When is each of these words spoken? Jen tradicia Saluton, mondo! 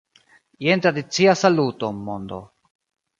Jen 0.67 0.81
tradicia 0.85 1.35
Saluton, 1.41 1.99
mondo! 2.09 2.41